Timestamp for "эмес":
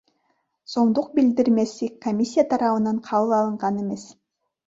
3.85-4.09